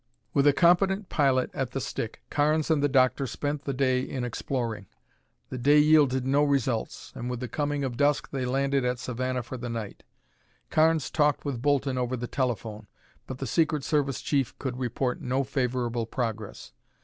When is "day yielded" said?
5.59-6.25